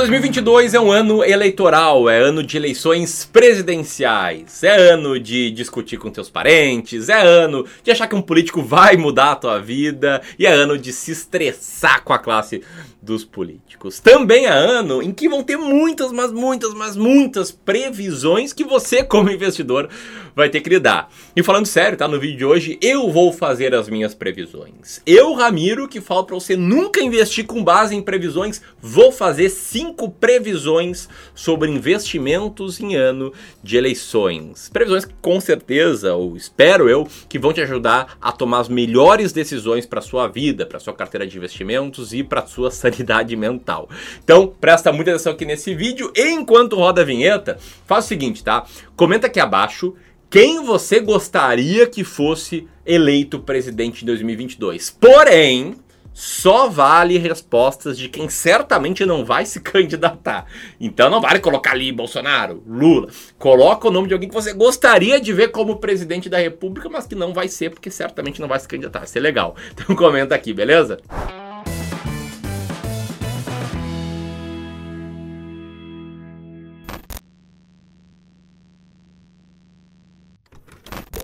[0.00, 6.10] 2022 é um ano eleitoral, é ano de eleições presidenciais, é ano de discutir com
[6.10, 10.46] teus parentes, é ano de achar que um político vai mudar a tua vida e
[10.46, 12.62] é ano de se estressar com a classe
[13.02, 13.98] dos políticos.
[13.98, 19.02] Também é ano em que vão ter muitas, mas muitas, mas muitas previsões que você,
[19.02, 19.88] como investidor,
[20.34, 21.10] vai ter que lidar.
[21.34, 22.06] E falando sério, tá?
[22.06, 25.00] No vídeo de hoje, eu vou fazer as minhas previsões.
[25.06, 30.10] Eu, Ramiro, que falo para você nunca investir com base em previsões, vou fazer cinco
[30.10, 34.68] previsões sobre investimentos em ano de eleições.
[34.68, 39.32] Previsões que com certeza, ou espero eu, que vão te ajudar a tomar as melhores
[39.32, 43.88] decisões para sua vida, para sua carteira de investimentos e para sua sanidade mental.
[44.22, 46.12] Então, presta muita atenção aqui nesse vídeo.
[46.14, 48.64] E enquanto roda a vinheta, faz o seguinte, tá?
[48.96, 49.94] Comenta aqui abaixo
[50.28, 54.90] quem você gostaria que fosse eleito presidente em 2022.
[54.90, 55.76] Porém,
[56.12, 60.46] só vale respostas de quem certamente não vai se candidatar.
[60.80, 63.08] Então não vale colocar ali Bolsonaro, Lula.
[63.38, 67.06] Coloca o nome de alguém que você gostaria de ver como presidente da República, mas
[67.06, 69.00] que não vai ser, porque certamente não vai se candidatar.
[69.00, 69.56] Vai ser legal.
[69.72, 70.98] Então comenta aqui, beleza?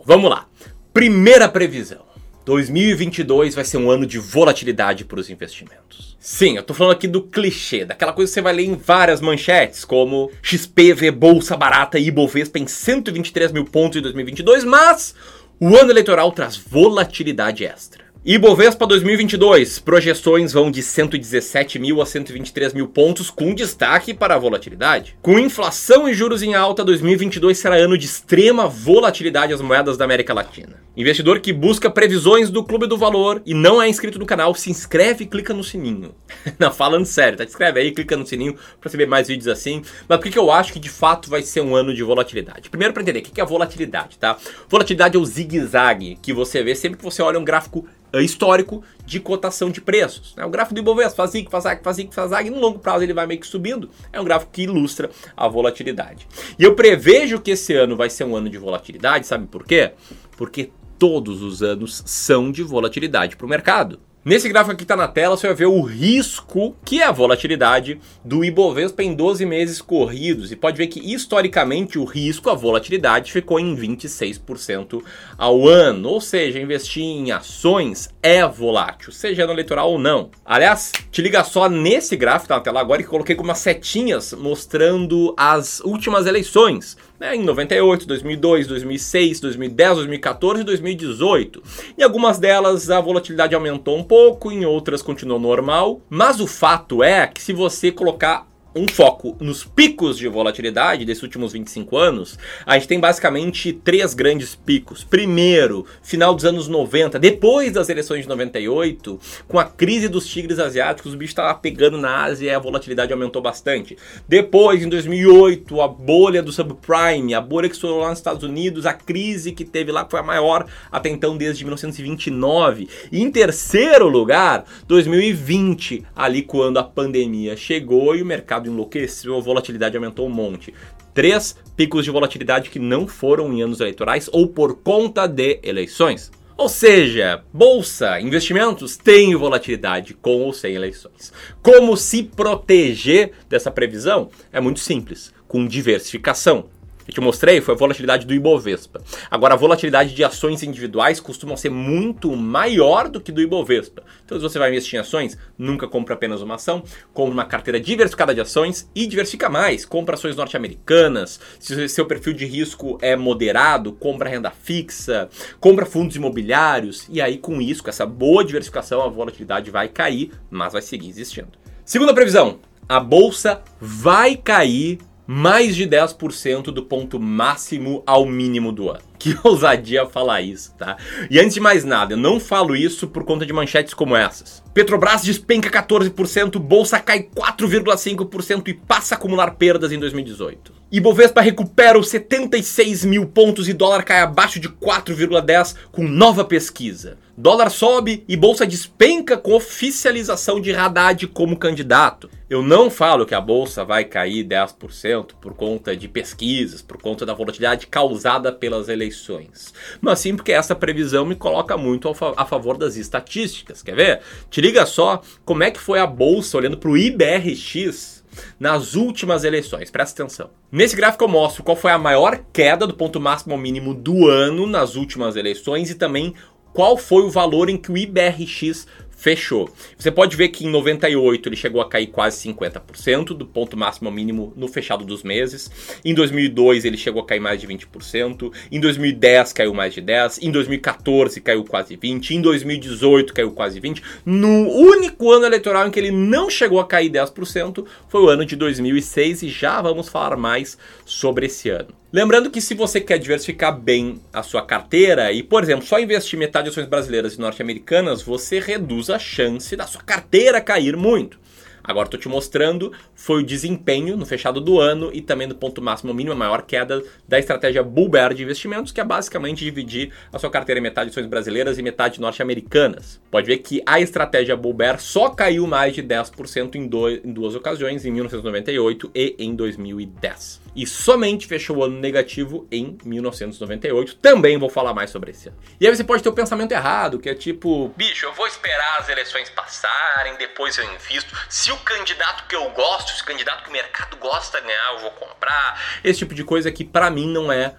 [0.07, 0.47] Vamos lá.
[0.95, 2.07] Primeira previsão.
[2.45, 6.17] 2022 vai ser um ano de volatilidade para os investimentos.
[6.21, 9.21] Sim, eu tô falando aqui do clichê, daquela coisa que você vai ler em várias
[9.21, 15.13] manchetes, como XP vê bolsa barata e Ibovespa em 123 mil pontos em 2022, mas
[15.59, 18.06] o ano eleitoral traz volatilidade extra.
[18.29, 24.39] Ibovespa 2022, projeções vão de 117 mil a 123 mil pontos, com destaque para a
[24.39, 25.17] volatilidade.
[25.23, 30.05] Com inflação e juros em alta, 2022 será ano de extrema volatilidade às moedas da
[30.05, 30.83] América Latina.
[30.97, 34.71] Investidor que busca previsões do Clube do Valor e não é inscrito no canal, se
[34.71, 36.13] inscreve e clica no sininho.
[36.59, 37.45] não, falando sério, tá?
[37.45, 39.83] Inscreve aí, clica no sininho para receber mais vídeos assim.
[40.09, 42.71] Mas por que, eu acho que de fato vai ser um ano de volatilidade?
[42.71, 44.37] Primeiro para entender o que é volatilidade, tá?
[44.69, 47.87] Volatilidade é o zigue-zague que você vê sempre que você olha um gráfico
[48.23, 50.35] histórico de cotação de preços.
[50.37, 50.45] Né?
[50.45, 53.05] O gráfico do Ibovespa faz zigue, faz zague, faz zigue, faz zague, no longo prazo
[53.05, 53.91] ele vai meio que subindo.
[54.13, 56.27] É um gráfico que ilustra a volatilidade.
[56.59, 59.93] E eu prevejo que esse ano vai ser um ano de volatilidade, sabe por quê?
[60.37, 64.01] Porque todos os anos são de volatilidade para o mercado.
[64.27, 68.01] Nesse gráfico que está na tela, você vai ver o risco, que é a volatilidade,
[68.25, 70.51] do Ibovespa em 12 meses corridos.
[70.51, 75.01] E pode ver que, historicamente, o risco, a volatilidade, ficou em 26%
[75.39, 76.09] ao ano.
[76.09, 80.29] Ou seja, investir em ações é volátil, seja no eleitoral ou não.
[80.45, 83.59] Aliás, te liga só nesse gráfico que tá na tela agora, que coloquei com umas
[83.59, 91.63] setinhas mostrando as últimas eleições né, em 98, 2002, 2006, 2010, 2014 e 2018.
[91.99, 97.03] Em algumas delas a volatilidade aumentou um pouco, em outras continuou normal, mas o fato
[97.03, 102.39] é que se você colocar um foco nos picos de volatilidade desses últimos 25 anos,
[102.67, 105.03] a gente tem basicamente três grandes picos.
[105.03, 110.59] Primeiro, final dos anos 90, depois das eleições de 98, com a crise dos tigres
[110.59, 113.97] asiáticos, o bicho estava pegando na Ásia e a volatilidade aumentou bastante.
[114.29, 118.85] Depois, em 2008, a bolha do subprime, a bolha que estourou lá nos Estados Unidos,
[118.85, 122.89] a crise que teve lá foi a maior até então desde 1929.
[123.11, 129.37] E em terceiro lugar, 2020, ali quando a pandemia chegou e o mercado mercado enlouqueceu,
[129.37, 130.75] a volatilidade aumentou um monte.
[131.15, 136.31] Três picos de volatilidade que não foram em anos eleitorais ou por conta de eleições.
[136.57, 141.33] Ou seja, bolsa, investimentos têm volatilidade com ou sem eleições.
[141.63, 144.31] Como se proteger dessa previsão?
[144.51, 146.67] É muito simples, com diversificação
[147.07, 149.01] eu te mostrei foi a volatilidade do Ibovespa.
[149.31, 154.03] Agora, a volatilidade de ações individuais costuma ser muito maior do que do Ibovespa.
[154.25, 157.79] Então, se você vai investir em ações, nunca compra apenas uma ação, compra uma carteira
[157.79, 159.85] diversificada de ações e diversifica mais.
[159.85, 161.39] Compra ações norte-americanas.
[161.61, 165.29] Se seu perfil de risco é moderado, compra renda fixa,
[165.61, 167.07] compra fundos imobiliários.
[167.11, 171.09] E aí, com isso, com essa boa diversificação, a volatilidade vai cair, mas vai seguir
[171.09, 171.49] existindo.
[171.85, 172.59] Segunda previsão:
[172.89, 179.01] a bolsa vai cair mais de 10% do ponto máximo ao mínimo do ano.
[179.19, 180.97] Que ousadia falar isso, tá?
[181.29, 184.63] E antes de mais nada, eu não falo isso por conta de manchetes como essas.
[184.73, 190.73] Petrobras despenca 14%, bolsa cai 4,5% e passa a acumular perdas em 2018.
[190.93, 197.19] Ibovespa recupera os 76 mil pontos e dólar cai abaixo de 4,10 com nova pesquisa.
[197.39, 202.31] Dólar sobe e bolsa despenca com oficialização de Haddad como candidato.
[202.49, 207.27] Eu não falo que a bolsa vai cair 10% por conta de pesquisas, por conta
[207.27, 212.79] da volatilidade causada pelas eleições, mas sim porque essa previsão me coloca muito a favor
[212.79, 213.83] das estatísticas.
[213.83, 214.21] Quer ver?
[214.49, 218.25] Te liga só como é que foi a bolsa olhando para o IBRX
[218.59, 219.91] nas últimas eleições.
[219.91, 220.51] Presta atenção.
[220.71, 224.27] Nesse gráfico eu mostro qual foi a maior queda do ponto máximo ao mínimo do
[224.27, 226.35] ano nas últimas eleições e também
[226.77, 228.87] qual foi o valor em que o IBRX
[229.17, 229.67] fechou.
[229.99, 234.11] Você pode ver que em 98 ele chegou a cair quase 50% do ponto máximo
[234.11, 235.71] ao mínimo no fechado dos meses.
[236.05, 238.53] Em 2002 ele chegou a cair mais de 20%.
[238.71, 240.43] Em 2010 caiu mais de 10.
[240.43, 242.35] Em 2014 caiu quase 20.
[242.35, 244.03] Em 2018 caiu quase 20.
[244.27, 248.45] No único ano eleitoral em que ele não chegou a cair 10% foi o ano
[248.45, 250.77] de 2006 e já vamos falar mais
[251.07, 251.89] sobre esse ano.
[252.17, 256.39] Lembrando que se você quer diversificar bem a sua carteira e, por exemplo, só investir
[256.39, 261.39] metade de ações brasileiras e norte-americanas, você reduz a chance da sua carteira cair muito.
[261.85, 265.83] Agora estou te mostrando foi o desempenho no fechado do ano e também do ponto
[265.83, 270.11] máximo mínimo, a maior queda da estratégia Bull Bear de investimentos, que é basicamente dividir
[270.33, 273.21] a sua carteira em metade de ações brasileiras e metade norte-americanas.
[273.31, 277.31] Pode ver que a estratégia Bull Bear só caiu mais de 10% em, dois, em
[277.31, 280.66] duas ocasiões, em 1998 e em 2010.
[280.77, 284.17] E somente fechou o ano negativo em 1998.
[284.17, 285.57] Também vou falar mais sobre esse ano.
[285.81, 288.99] E aí você pode ter o pensamento errado, que é tipo, bicho, eu vou esperar
[288.99, 291.35] as eleições passarem, depois eu invisto.
[291.49, 295.01] Se o candidato que eu gosto, se o candidato que o mercado gosta ganhar, eu
[295.01, 295.83] vou comprar.
[296.05, 297.75] Esse tipo de coisa que para mim não é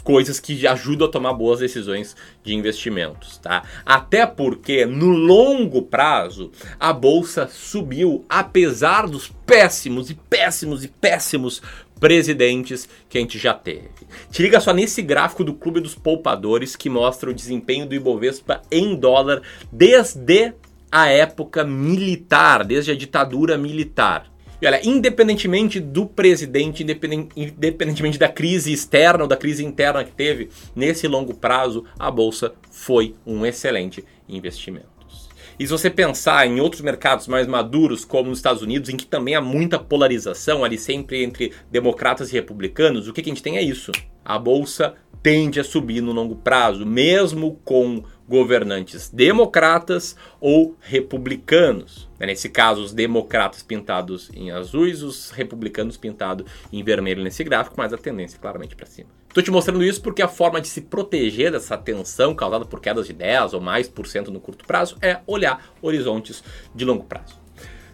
[0.00, 3.62] coisas que ajudam a tomar boas decisões de investimentos, tá?
[3.84, 11.62] Até porque no longo prazo a bolsa subiu apesar dos péssimos e péssimos e péssimos
[12.00, 13.90] presidentes que a gente já teve.
[14.30, 18.62] Te liga só nesse gráfico do Clube dos Poupadores que mostra o desempenho do Ibovespa
[18.70, 20.54] em dólar desde
[20.90, 24.30] a época militar, desde a ditadura militar.
[24.60, 30.50] E olha, independentemente do presidente, independentemente da crise externa ou da crise interna que teve,
[30.76, 34.89] nesse longo prazo, a bolsa foi um excelente investimento.
[35.60, 39.04] E se você pensar em outros mercados mais maduros, como nos Estados Unidos, em que
[39.04, 43.58] também há muita polarização ali sempre entre democratas e republicanos, o que a gente tem
[43.58, 43.92] é isso.
[44.24, 52.08] A bolsa tende a subir no longo prazo, mesmo com governantes democratas ou republicanos.
[52.18, 57.92] Nesse caso, os democratas pintados em azuis, os republicanos pintados em vermelho nesse gráfico, mas
[57.92, 59.19] a tendência é claramente para cima.
[59.30, 63.06] Estou te mostrando isso porque a forma de se proteger dessa tensão causada por quedas
[63.06, 66.42] de 10 ou mais por cento no curto prazo é olhar horizontes
[66.74, 67.38] de longo prazo.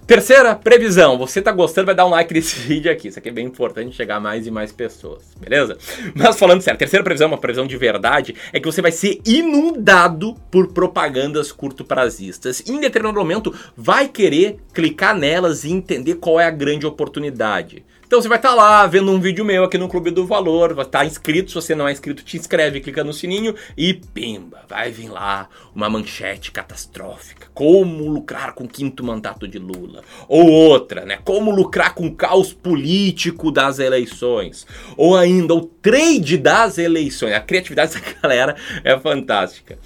[0.06, 3.08] Terceira previsão, você tá gostando, vai dar um like nesse vídeo aqui.
[3.08, 5.76] Isso aqui é bem importante chegar a mais e mais pessoas, beleza?
[6.14, 10.34] Mas falando sério, terceira previsão, uma previsão de verdade, é que você vai ser inundado
[10.50, 12.62] por propagandas curto-prazistas.
[12.66, 17.84] Em determinado momento, vai querer clicar nelas e entender qual é a grande oportunidade.
[18.06, 20.72] Então você vai estar tá lá vendo um vídeo meu aqui no Clube do Valor,
[20.74, 23.94] vai estar tá inscrito, se você não é inscrito, te inscreve, clica no sininho e
[23.94, 27.48] pimba, vai vir lá uma manchete catastrófica.
[27.52, 30.02] Como lucrar com o quinto mandato de Lula.
[30.28, 31.18] Ou outra, né?
[31.24, 34.66] Como lucrar com o caos político das eleições.
[34.96, 37.32] Ou ainda o trade das eleições.
[37.32, 38.54] A criatividade dessa galera
[38.84, 39.78] é fantástica.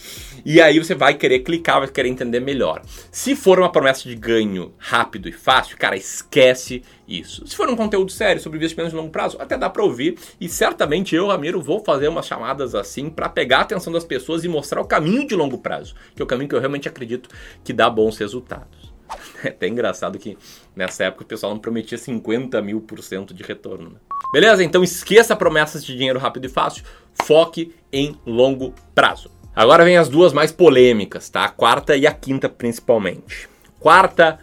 [0.45, 2.83] E aí você vai querer clicar, vai querer entender melhor.
[3.11, 7.47] Se for uma promessa de ganho rápido e fácil, cara, esquece isso.
[7.47, 10.49] Se for um conteúdo sério sobre investimentos de longo prazo, até dá para ouvir e
[10.49, 14.49] certamente eu, Ramiro, vou fazer umas chamadas assim para pegar a atenção das pessoas e
[14.49, 17.29] mostrar o caminho de longo prazo, que é o caminho que eu realmente acredito
[17.65, 18.91] que dá bons resultados.
[19.43, 20.39] É até engraçado que
[20.77, 23.91] nessa época o pessoal não prometia 50 mil por cento de retorno.
[23.91, 23.97] Né?
[24.33, 24.63] Beleza?
[24.63, 26.85] Então esqueça promessas de dinheiro rápido e fácil,
[27.25, 29.31] foque em longo prazo.
[29.55, 31.45] Agora vem as duas mais polêmicas, tá?
[31.45, 33.49] A quarta e a quinta principalmente.
[33.81, 34.39] Quarta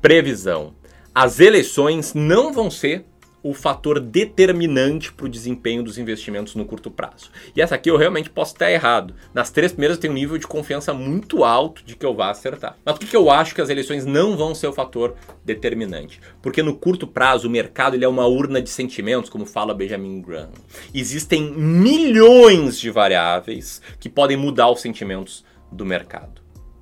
[0.00, 0.74] previsão.
[1.14, 3.04] As eleições não vão ser
[3.42, 7.30] o fator determinante para o desempenho dos investimentos no curto prazo.
[7.54, 9.14] E essa aqui eu realmente posso estar errado.
[9.34, 12.30] Nas três primeiras eu tenho um nível de confiança muito alto de que eu vá
[12.30, 12.78] acertar.
[12.82, 15.14] Mas por que eu acho que as eleições não vão ser o fator
[15.44, 16.18] determinante?
[16.40, 20.22] Porque no curto prazo o mercado ele é uma urna de sentimentos, como fala Benjamin
[20.22, 20.48] Graham.
[20.94, 26.40] Existem milhões de variáveis que podem mudar os sentimentos do mercado.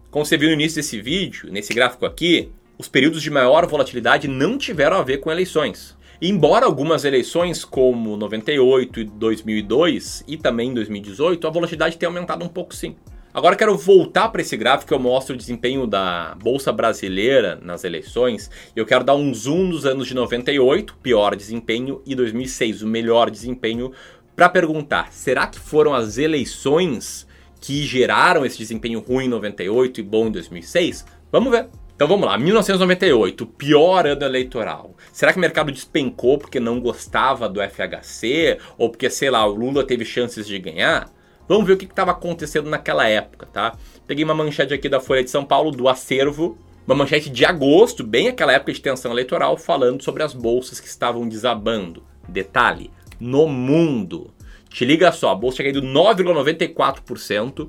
[0.08, 4.26] Como você viu no início desse vídeo, nesse gráfico aqui, os períodos de maior volatilidade
[4.26, 5.94] não tiveram a ver com eleições.
[6.20, 12.48] Embora algumas eleições, como 98 e 2002 e também 2018, a volatilidade tenha aumentado um
[12.48, 12.96] pouco sim.
[13.34, 17.84] Agora quero voltar para esse gráfico que eu mostro o desempenho da Bolsa Brasileira nas
[17.84, 18.50] eleições.
[18.74, 23.30] Eu quero dar um zoom nos anos de 98, pior desempenho, e 2006, o melhor
[23.30, 23.92] desempenho,
[24.34, 27.28] para perguntar: será que foram as eleições
[27.60, 31.04] que geraram esse desempenho ruim em 98 e bom em 2006?
[31.30, 31.68] Vamos ver.
[32.00, 34.96] Então vamos lá, 1998, pior ano eleitoral.
[35.12, 38.56] Será que o mercado despencou porque não gostava do FHC?
[38.78, 41.10] Ou porque, sei lá, o Lula teve chances de ganhar?
[41.46, 43.76] Vamos ver o que estava acontecendo naquela época, tá?
[44.06, 48.02] Peguei uma manchete aqui da Folha de São Paulo do Acervo, Uma manchete de agosto,
[48.02, 52.02] bem aquela época de tensão eleitoral, falando sobre as bolsas que estavam desabando.
[52.26, 52.90] Detalhe:
[53.20, 54.32] no mundo.
[54.70, 57.68] Te liga só, a bolsa tinha caído 9,94%,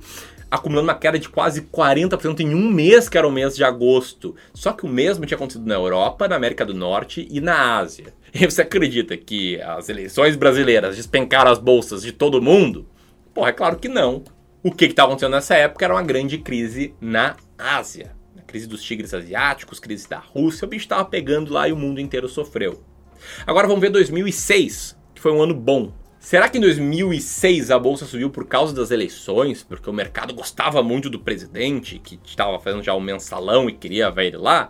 [0.52, 4.36] acumulando uma queda de quase 40% em um mês, que era o mês de agosto.
[4.54, 8.14] Só que o mesmo tinha acontecido na Europa, na América do Norte e na Ásia.
[8.34, 12.88] E você acredita que as eleições brasileiras despencaram as bolsas de todo mundo?
[13.34, 14.24] Porra, é claro que não.
[14.64, 18.16] O que estava acontecendo nessa época era uma grande crise na Ásia.
[18.38, 21.76] A crise dos tigres asiáticos, crise da Rússia, o bicho estava pegando lá e o
[21.76, 22.82] mundo inteiro sofreu.
[23.46, 25.92] Agora vamos ver 2006, que foi um ano bom.
[26.22, 30.84] Será que em 2006 a bolsa subiu por causa das eleições, porque o mercado gostava
[30.84, 34.70] muito do presidente, que estava fazendo já um mensalão e queria ver ele lá?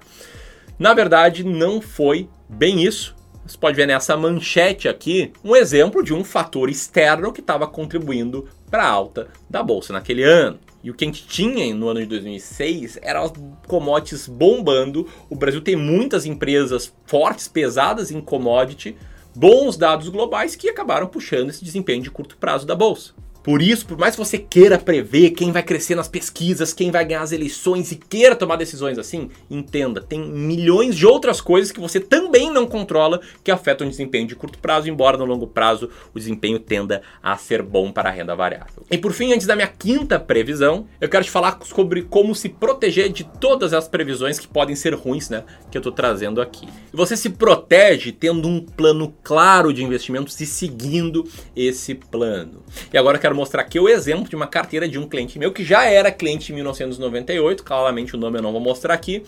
[0.80, 3.14] Na verdade, não foi bem isso.
[3.46, 8.48] Você pode ver nessa manchete aqui um exemplo de um fator externo que estava contribuindo
[8.70, 10.58] para a alta da bolsa naquele ano.
[10.82, 13.34] E o que a gente tinha no ano de 2006 eram as
[13.68, 15.06] commodities bombando.
[15.30, 18.96] O Brasil tem muitas empresas fortes, pesadas em commodity,
[19.36, 23.14] bons dados globais que acabaram puxando esse desempenho de curto prazo da bolsa.
[23.44, 27.04] Por isso, por mais que você queira prever quem vai crescer nas pesquisas, quem vai
[27.04, 31.80] ganhar as eleições e queira tomar decisões assim, entenda, tem milhões de outras coisas que
[31.80, 35.90] você também não controla que afetam o desempenho de curto prazo, embora no longo prazo
[36.14, 38.86] o desempenho tenda a ser bom para a renda variável.
[38.92, 42.48] E por fim, antes da minha quinta previsão, eu quero te falar sobre como se
[42.48, 46.68] proteger de todas as previsões que podem ser ruins, né, que eu estou trazendo aqui.
[46.94, 52.64] E você se protege tendo um plano claro de investimentos e seguindo esse plano.
[52.94, 55.40] E agora eu quero quero mostrar aqui o exemplo de uma carteira de um cliente
[55.40, 59.24] meu que já era cliente em 1998, claramente o nome eu não vou mostrar aqui,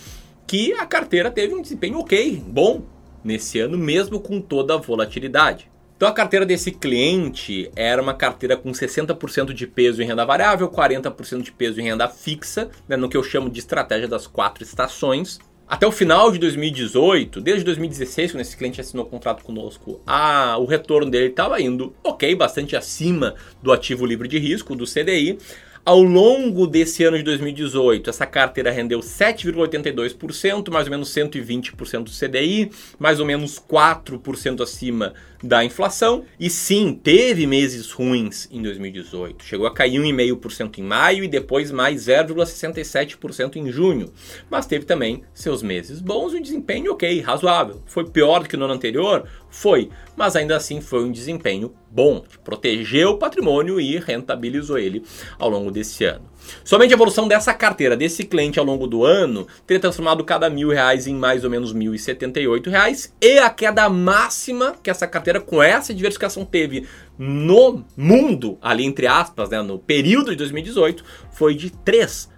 [0.46, 2.82] que a carteira teve um desempenho ok, bom,
[3.24, 5.72] nesse ano mesmo com toda a volatilidade.
[5.96, 10.70] Então a carteira desse cliente era uma carteira com 60% de peso em renda variável,
[10.70, 14.66] 40% de peso em renda fixa, né, no que eu chamo de estratégia das quatro
[14.66, 15.40] estações.
[15.74, 20.56] Até o final de 2018, desde 2016, quando esse cliente assinou o contrato conosco, a,
[20.60, 25.40] o retorno dele estava indo ok, bastante acima do ativo livre de risco, do CDI.
[25.84, 32.12] Ao longo desse ano de 2018, essa carteira rendeu 7,82%, mais ou menos 120% do
[32.12, 36.24] CDI, mais ou menos 4% acima da inflação.
[36.40, 39.44] E sim, teve meses ruins em 2018.
[39.44, 44.14] Chegou a cair 1,5% em maio e depois mais 0,67% em junho.
[44.50, 47.82] Mas teve também seus meses bons e um desempenho ok, razoável.
[47.86, 49.28] Foi pior do que no ano anterior?
[49.50, 55.04] Foi, mas ainda assim foi um desempenho bom, protegeu o patrimônio e rentabilizou ele
[55.38, 56.33] ao longo desse ano.
[56.64, 60.70] Somente a evolução dessa carteira, desse cliente ao longo do ano, teria transformado cada mil
[60.70, 64.76] reais em mais ou menos mil e setenta e oito reais e a queda máxima
[64.82, 70.32] que essa carteira com essa diversificação teve no mundo, ali entre aspas, né, no período
[70.32, 72.30] de 2018, foi de 3%.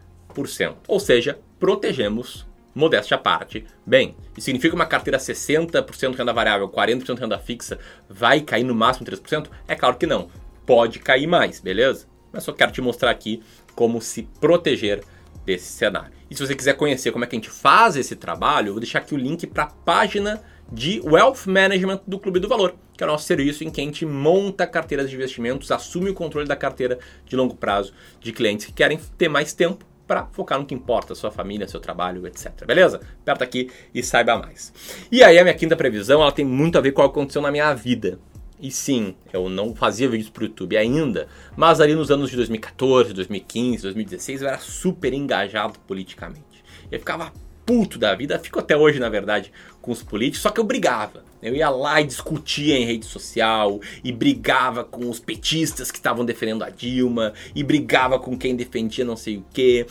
[0.87, 2.45] Ou seja, protegemos
[2.75, 3.65] modéstia à parte.
[3.85, 9.07] Bem, isso significa uma carteira 60% renda variável, 40% renda fixa, vai cair no máximo
[9.07, 9.47] 3%?
[9.67, 10.27] É claro que não.
[10.65, 12.05] Pode cair mais, beleza?
[12.33, 13.41] Mas só quero te mostrar aqui
[13.75, 15.03] como se proteger
[15.45, 16.11] desse cenário.
[16.29, 18.79] E se você quiser conhecer como é que a gente faz esse trabalho, eu vou
[18.79, 20.41] deixar aqui o link para a página
[20.71, 23.83] de Wealth Management do Clube do Valor, que é o nosso serviço em que a
[23.83, 28.65] gente monta carteiras de investimentos, assume o controle da carteira de longo prazo de clientes
[28.65, 32.65] que querem ter mais tempo para focar no que importa, sua família, seu trabalho, etc.
[32.65, 33.01] Beleza?
[33.21, 34.73] Aperta aqui e saiba mais.
[35.11, 37.41] E aí a minha quinta previsão, ela tem muito a ver com o que aconteceu
[37.41, 38.19] na minha vida.
[38.59, 42.37] E sim, eu não fazia vídeos para o YouTube ainda, mas ali nos anos de
[42.37, 46.63] 2014, 2015, 2016 eu era super engajado politicamente.
[46.89, 47.33] Eu ficava
[47.65, 51.25] puto da vida, fico até hoje na verdade com os políticos, só que eu brigava.
[51.41, 56.25] Eu ia lá e discutia em rede social, e brigava com os petistas que estavam
[56.25, 59.85] defendendo a Dilma, e brigava com quem defendia não sei o que.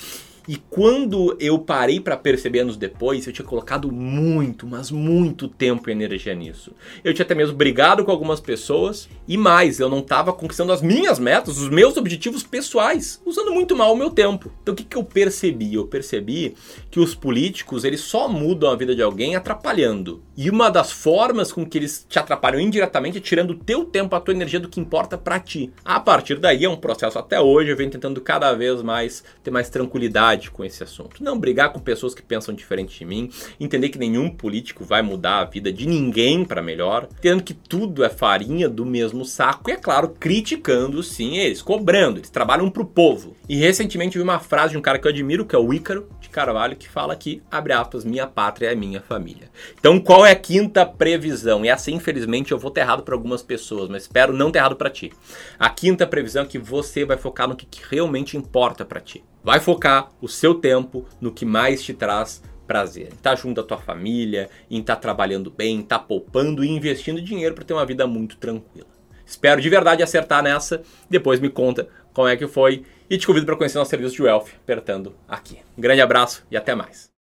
[0.46, 5.88] E quando eu parei para perceber anos depois, eu tinha colocado muito, mas muito tempo
[5.88, 6.72] e energia nisso.
[7.02, 10.82] Eu tinha até mesmo brigado com algumas pessoas e mais, eu não estava conquistando as
[10.82, 14.52] minhas metas, os meus objetivos pessoais, usando muito mal o meu tempo.
[14.62, 15.74] Então o que, que eu percebi?
[15.74, 16.54] Eu percebi
[16.90, 20.22] que os políticos eles só mudam a vida de alguém atrapalhando.
[20.36, 24.14] E uma das formas com que eles te atrapalham indiretamente é tirando o teu tempo,
[24.14, 25.72] a tua energia do que importa para ti.
[25.82, 29.50] A partir daí é um processo até hoje, eu venho tentando cada vez mais ter
[29.50, 31.22] mais tranquilidade com esse assunto.
[31.22, 35.40] Não brigar com pessoas que pensam diferente de mim, entender que nenhum político vai mudar
[35.40, 39.72] a vida de ninguém para melhor, tendo que tudo é farinha do mesmo saco e,
[39.72, 43.36] é claro, criticando sim eles, cobrando, eles trabalham pro povo.
[43.48, 46.08] E recentemente vi uma frase de um cara que eu admiro, que é o Ícaro
[46.20, 49.50] de Carvalho, que fala que, abre aspas, minha pátria é minha família.
[49.78, 51.64] Então, qual é a quinta previsão?
[51.64, 54.76] E essa, infelizmente, eu vou ter errado para algumas pessoas, mas espero não ter errado
[54.76, 55.12] para ti.
[55.58, 59.22] A quinta previsão é que você vai focar no que, que realmente importa para ti.
[59.44, 63.08] Vai focar o seu tempo no que mais te traz prazer.
[63.08, 66.04] Em estar tá junto da tua família, em estar tá trabalhando bem, em estar tá
[66.04, 68.88] poupando e investindo dinheiro para ter uma vida muito tranquila.
[69.26, 70.82] Espero de verdade acertar nessa.
[71.10, 74.22] Depois me conta como é que foi e te convido para conhecer nosso serviço de
[74.22, 75.58] Wealth apertando aqui.
[75.76, 77.12] Um grande abraço e até mais.